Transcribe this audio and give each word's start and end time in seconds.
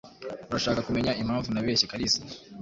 Urashaka 0.49 0.85
kumenya 0.87 1.17
impamvu 1.21 1.47
nabeshye 1.51 1.89
Kalisa? 1.91 2.19